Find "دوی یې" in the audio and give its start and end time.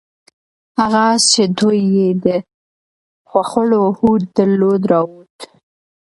1.57-2.09